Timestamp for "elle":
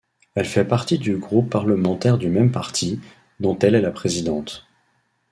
0.33-0.47, 3.59-3.75